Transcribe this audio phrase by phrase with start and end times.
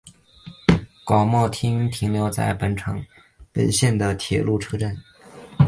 [0.67, 1.47] 末广町
[1.87, 2.57] 停留场
[3.53, 4.97] 本线的铁路车站。